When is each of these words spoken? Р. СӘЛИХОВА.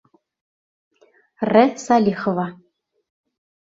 Р. 1.51 1.55
СӘЛИХОВА. 1.85 2.47